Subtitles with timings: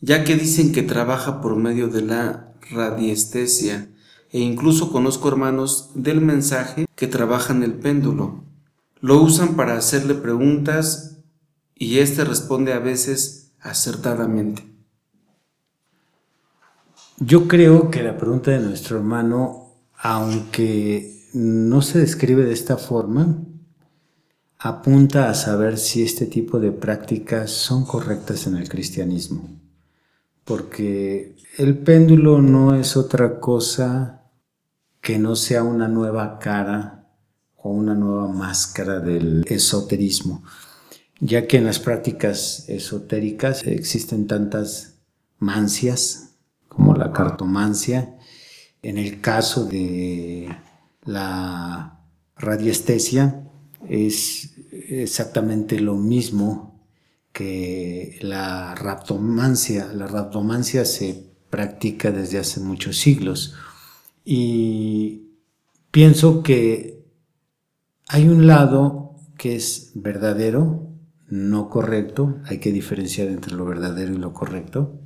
[0.00, 3.90] Ya que dicen que trabaja por medio de la radiestesia
[4.30, 8.44] e incluso conozco hermanos del mensaje que trabajan el péndulo.
[9.00, 11.18] Lo usan para hacerle preguntas
[11.74, 14.64] y éste responde a veces acertadamente.
[17.18, 23.36] Yo creo que la pregunta de nuestro hermano, aunque no se describe de esta forma,
[24.58, 29.59] apunta a saber si este tipo de prácticas son correctas en el cristianismo.
[30.44, 34.22] Porque el péndulo no es otra cosa
[35.00, 37.08] que no sea una nueva cara
[37.56, 40.42] o una nueva máscara del esoterismo,
[41.20, 44.98] ya que en las prácticas esotéricas existen tantas
[45.38, 46.36] mancias
[46.68, 48.16] como la cartomancia.
[48.82, 50.48] En el caso de
[51.04, 52.00] la
[52.36, 53.46] radiestesia,
[53.88, 56.69] es exactamente lo mismo
[57.32, 59.92] que la raptomancia.
[59.92, 63.54] La raptomancia se practica desde hace muchos siglos
[64.24, 65.30] y
[65.90, 67.04] pienso que
[68.08, 70.88] hay un lado que es verdadero,
[71.28, 75.00] no correcto, hay que diferenciar entre lo verdadero y lo correcto.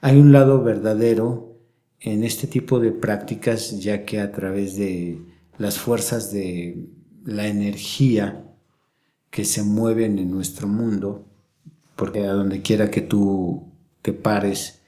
[0.00, 1.58] Hay un lado verdadero
[2.00, 5.22] en este tipo de prácticas ya que a través de
[5.58, 6.88] las fuerzas de
[7.24, 8.44] la energía
[9.30, 11.31] que se mueven en nuestro mundo,
[12.02, 13.62] porque a donde quiera que tú
[14.02, 14.82] te pares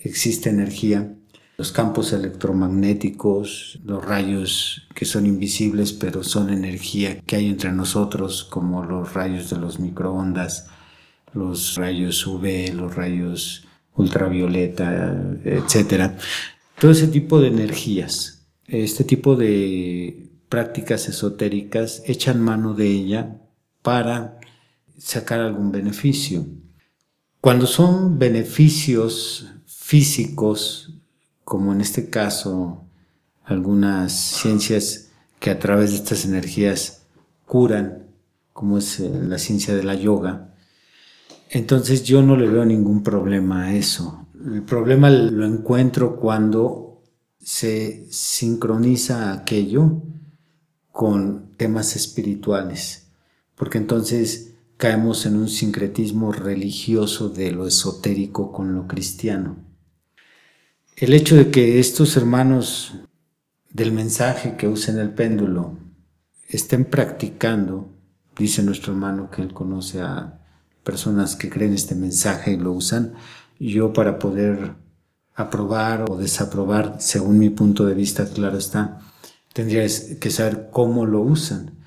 [0.00, 1.14] existe energía,
[1.56, 8.42] los campos electromagnéticos, los rayos que son invisibles pero son energía que hay entre nosotros,
[8.42, 10.66] como los rayos de los microondas,
[11.34, 15.14] los rayos UV, los rayos ultravioleta,
[15.44, 16.14] etc.
[16.80, 23.36] Todo ese tipo de energías, este tipo de prácticas esotéricas echan mano de ella
[23.82, 24.39] para
[25.00, 26.46] sacar algún beneficio.
[27.40, 30.94] Cuando son beneficios físicos,
[31.44, 32.84] como en este caso
[33.44, 35.08] algunas ciencias
[35.40, 37.06] que a través de estas energías
[37.46, 38.06] curan,
[38.52, 40.54] como es eh, la ciencia de la yoga,
[41.48, 44.26] entonces yo no le veo ningún problema a eso.
[44.44, 47.02] El problema lo encuentro cuando
[47.40, 50.02] se sincroniza aquello
[50.92, 53.08] con temas espirituales,
[53.56, 54.49] porque entonces
[54.80, 59.58] caemos en un sincretismo religioso de lo esotérico con lo cristiano.
[60.96, 62.94] El hecho de que estos hermanos
[63.68, 65.78] del mensaje que usen el péndulo
[66.48, 67.94] estén practicando,
[68.38, 70.40] dice nuestro hermano que él conoce a
[70.82, 73.12] personas que creen este mensaje y lo usan,
[73.58, 74.76] yo para poder
[75.34, 78.98] aprobar o desaprobar, según mi punto de vista, claro está,
[79.52, 81.79] tendrías que saber cómo lo usan.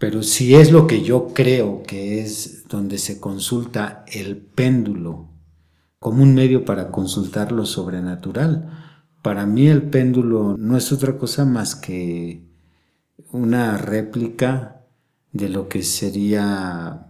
[0.00, 5.28] Pero si es lo que yo creo que es donde se consulta el péndulo
[5.98, 11.44] como un medio para consultar lo sobrenatural, para mí el péndulo no es otra cosa
[11.44, 12.42] más que
[13.30, 14.86] una réplica
[15.32, 17.06] de lo que sería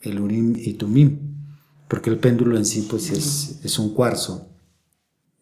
[0.00, 1.20] el Urim y Tumim,
[1.86, 4.48] porque el péndulo en sí pues es, es un cuarzo,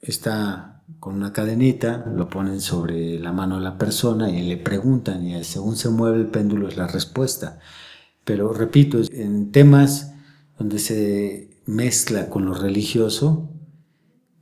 [0.03, 5.27] está con una cadenita, lo ponen sobre la mano de la persona y le preguntan
[5.27, 7.59] y según se mueve el péndulo es la respuesta.
[8.25, 10.15] Pero repito, en temas
[10.59, 13.50] donde se mezcla con lo religioso,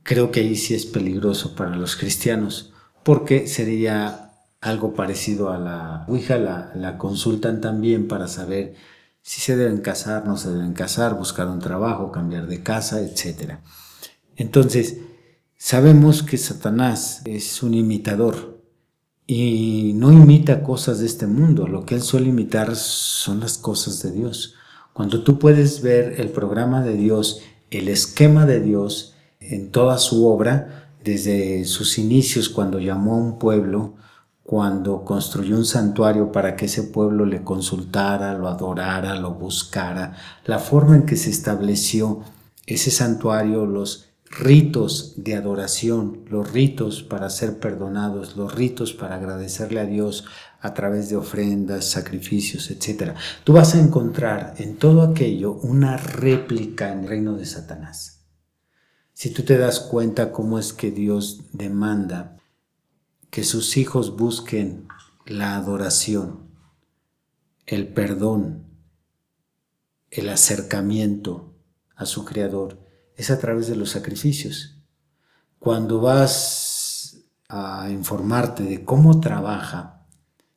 [0.03, 6.05] creo que ahí sí es peligroso para los cristianos, porque sería algo parecido a la
[6.07, 8.75] Ouija, la, la consultan también para saber
[9.21, 13.59] si se deben casar, no se deben casar, buscar un trabajo, cambiar de casa, etc.
[14.35, 14.97] Entonces,
[15.65, 18.59] Sabemos que Satanás es un imitador
[19.25, 24.03] y no imita cosas de este mundo, lo que él suele imitar son las cosas
[24.03, 24.55] de Dios.
[24.91, 27.39] Cuando tú puedes ver el programa de Dios,
[27.71, 33.39] el esquema de Dios en toda su obra, desde sus inicios cuando llamó a un
[33.39, 33.93] pueblo,
[34.43, 40.59] cuando construyó un santuario para que ese pueblo le consultara, lo adorara, lo buscara, la
[40.59, 42.19] forma en que se estableció
[42.65, 49.79] ese santuario, los ritos de adoración, los ritos para ser perdonados, los ritos para agradecerle
[49.79, 50.25] a Dios
[50.59, 53.15] a través de ofrendas, sacrificios, etc.
[53.43, 58.25] Tú vas a encontrar en todo aquello una réplica en el reino de Satanás.
[59.13, 62.37] Si tú te das cuenta cómo es que Dios demanda
[63.29, 64.87] que sus hijos busquen
[65.25, 66.49] la adoración,
[67.65, 68.65] el perdón,
[70.09, 71.55] el acercamiento
[71.95, 72.82] a su Creador,
[73.15, 74.77] es a través de los sacrificios.
[75.59, 77.17] Cuando vas
[77.49, 80.05] a informarte de cómo trabaja,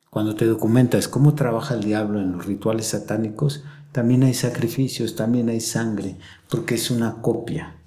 [0.09, 5.49] cuando te documentas cómo trabaja el diablo en los rituales satánicos, también hay sacrificios, también
[5.49, 6.17] hay sangre,
[6.49, 7.77] porque es una copia.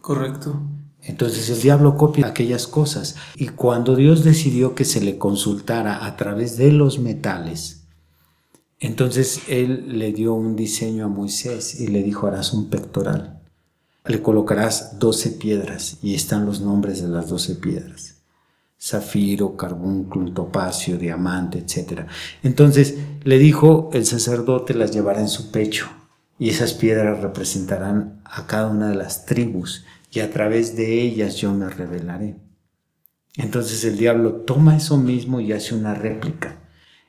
[0.00, 0.60] Correcto.
[1.02, 3.16] Entonces el diablo copia aquellas cosas.
[3.36, 7.84] Y cuando Dios decidió que se le consultara a través de los metales,
[8.78, 13.35] entonces él le dio un diseño a Moisés y le dijo, harás un pectoral.
[14.08, 18.16] Le colocarás doce piedras y están los nombres de las doce piedras
[18.80, 22.02] zafiro, carbúnculo, topacio, diamante, etc.
[22.42, 25.88] Entonces le dijo, el sacerdote las llevará en su pecho
[26.38, 31.36] y esas piedras representarán a cada una de las tribus y a través de ellas
[31.36, 32.36] yo me revelaré.
[33.36, 36.60] Entonces el diablo toma eso mismo y hace una réplica.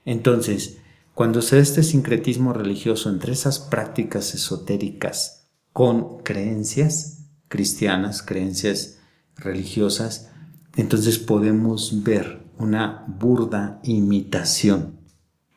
[0.03, 0.77] Entonces,
[1.13, 5.36] cuando se da este sincretismo religioso entre esas prácticas esotéricas
[5.77, 8.97] con creencias cristianas, creencias
[9.35, 10.31] religiosas,
[10.75, 14.97] entonces podemos ver una burda imitación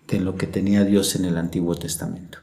[0.08, 2.36] de lo que tenía Dios en el Antiguo Testamento.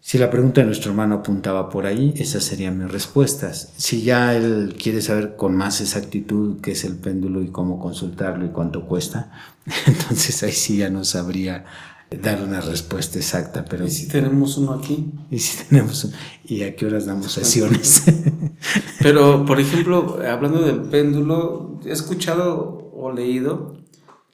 [0.00, 3.74] Si la pregunta de nuestro hermano apuntaba por ahí, esas serían mis respuestas.
[3.76, 8.46] Si ya él quiere saber con más exactitud qué es el péndulo y cómo consultarlo
[8.46, 9.32] y cuánto cuesta,
[9.86, 11.66] entonces ahí sí ya no sabría
[12.10, 13.64] dar una respuesta exacta.
[13.64, 15.12] Pero ¿Y si tenemos uno aquí?
[15.30, 16.16] ¿Y si tenemos uno?
[16.44, 18.04] ¿Y a qué horas damos sesiones?
[19.00, 23.76] Pero, por ejemplo, hablando del péndulo, he escuchado o leído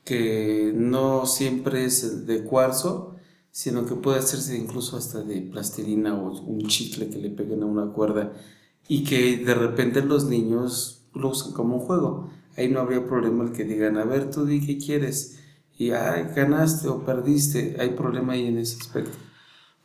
[0.05, 3.17] que no siempre es de cuarzo,
[3.51, 7.67] sino que puede hacerse incluso hasta de plastilina o un chicle que le peguen a
[7.67, 8.33] una cuerda
[8.89, 12.31] y que de repente los niños lo usan como un juego.
[12.57, 15.39] Ahí no habría problema el que digan, a ver, tú di qué quieres
[15.79, 17.77] y ay, ganaste o perdiste.
[17.79, 19.17] Hay problema ahí en ese aspecto.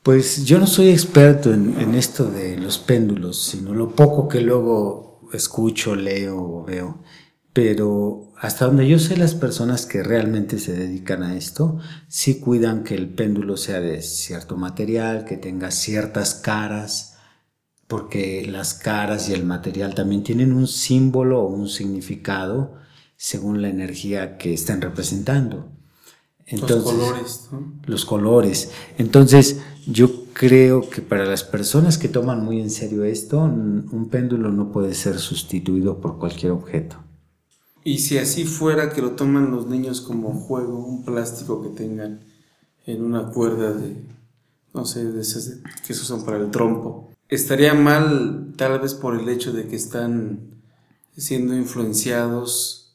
[0.03, 4.41] Pues yo no soy experto en, en, esto de los péndulos, sino lo poco que
[4.41, 7.03] luego escucho, leo o veo.
[7.51, 12.83] Pero hasta donde yo sé, las personas que realmente se dedican a esto, sí cuidan
[12.83, 17.17] que el péndulo sea de cierto material, que tenga ciertas caras,
[17.87, 22.75] porque las caras y el material también tienen un símbolo o un significado
[23.15, 25.71] según la energía que están representando.
[26.47, 27.49] Entonces, los colores.
[27.51, 27.73] ¿no?
[27.85, 28.71] Los colores.
[28.97, 34.51] Entonces, yo creo que para las personas que toman muy en serio esto, un péndulo
[34.51, 36.97] no puede ser sustituido por cualquier objeto.
[37.87, 42.19] Y si así fuera que lo toman los niños como juego, un plástico que tengan
[42.85, 44.03] en una cuerda de,
[44.73, 49.17] no sé, de esas que se usan para el trompo, estaría mal tal vez por
[49.17, 50.61] el hecho de que están
[51.15, 52.86] siendo influenciados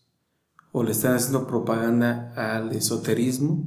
[0.72, 3.64] o le están haciendo propaganda al esoterismo?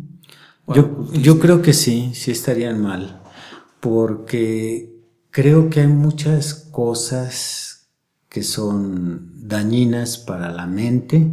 [0.67, 3.21] Yo, yo creo que sí, sí estarían mal,
[3.79, 4.99] porque
[5.29, 7.89] creo que hay muchas cosas
[8.29, 11.31] que son dañinas para la mente,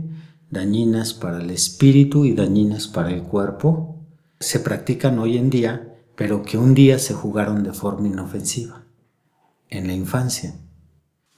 [0.51, 3.97] dañinas para el espíritu y dañinas para el cuerpo.
[4.39, 8.85] Se practican hoy en día, pero que un día se jugaron de forma inofensiva,
[9.71, 10.55] en la infancia.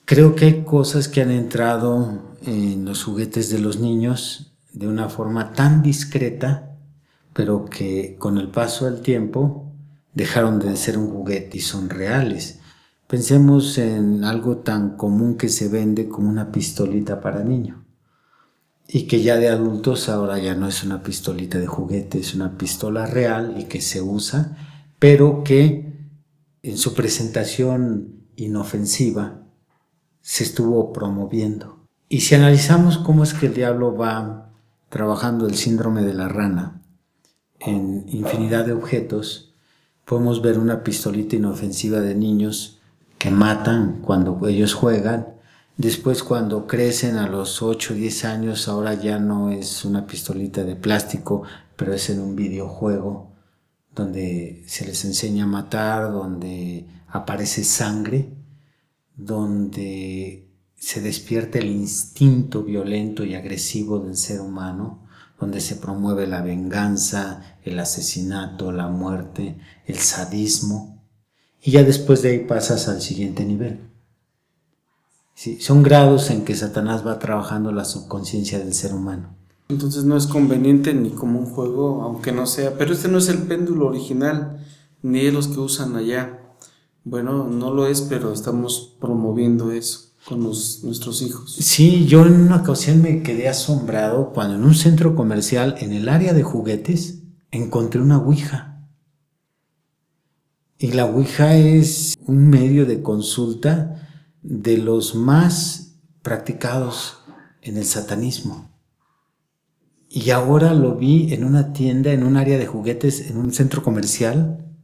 [0.07, 5.09] Creo que hay cosas que han entrado en los juguetes de los niños de una
[5.09, 6.77] forma tan discreta,
[7.33, 9.73] pero que con el paso del tiempo
[10.13, 12.61] dejaron de ser un juguete y son reales.
[13.07, 17.83] Pensemos en algo tan común que se vende como una pistolita para niño
[18.87, 22.59] y que ya de adultos ahora ya no es una pistolita de juguete, es una
[22.59, 25.95] pistola real y que se usa, pero que
[26.63, 29.44] en su presentación inofensiva
[30.25, 31.87] se estuvo promoviendo.
[32.09, 34.51] Y si analizamos cómo es que el diablo va
[34.89, 36.81] trabajando el síndrome de la rana
[37.61, 39.55] en infinidad de objetos,
[40.07, 42.81] podemos ver una pistolita inofensiva de niños
[43.19, 45.35] que matan cuando ellos juegan.
[45.77, 50.65] Después cuando crecen a los 8 o 10 años, ahora ya no es una pistolita
[50.65, 51.43] de plástico,
[51.77, 53.31] pero es en un videojuego
[53.95, 58.33] donde se les enseña a matar, donde aparece sangre,
[59.17, 65.07] donde se despierta el instinto violento y agresivo del ser humano,
[65.41, 71.03] donde se promueve la venganza, el asesinato, la muerte, el sadismo,
[71.63, 73.81] y ya después de ahí pasas al siguiente nivel.
[75.35, 79.35] Sí, son grados en que Satanás va trabajando la subconsciencia del ser humano.
[79.69, 83.29] Entonces no es conveniente ni como un juego, aunque no sea, pero este no es
[83.29, 84.65] el péndulo original,
[85.03, 86.44] ni los que usan allá.
[87.05, 91.55] Bueno, no lo es, pero estamos promoviendo eso con nuestros hijos.
[91.55, 96.09] Sí, yo en una ocasión me quedé asombrado cuando en un centro comercial, en el
[96.09, 98.89] área de juguetes, encontré una Ouija.
[100.79, 104.09] Y la Ouija es un medio de consulta
[104.43, 107.19] de los más practicados
[107.61, 108.71] en el satanismo.
[110.09, 113.83] Y ahora lo vi en una tienda, en un área de juguetes, en un centro
[113.83, 114.75] comercial,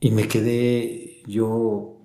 [0.00, 2.00] y me quedé yo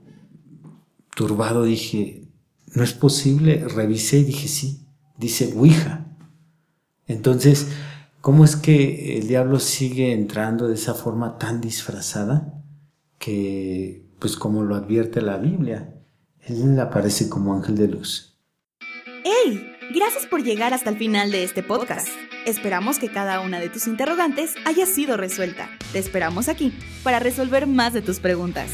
[1.15, 2.27] turbado, dije,
[2.73, 6.05] no es posible, revisé y dije, sí, dice Ouija.
[7.07, 7.67] Entonces,
[8.21, 12.63] ¿cómo es que el diablo sigue entrando de esa forma tan disfrazada
[13.17, 15.95] que, pues como lo advierte la Biblia,
[16.41, 18.37] él aparece como ángel de luz?
[19.23, 19.65] ¡Hey!
[19.93, 22.07] Gracias por llegar hasta el final de este podcast.
[22.45, 25.67] Esperamos que cada una de tus interrogantes haya sido resuelta.
[25.91, 26.71] Te esperamos aquí
[27.03, 28.69] para resolver más de tus preguntas.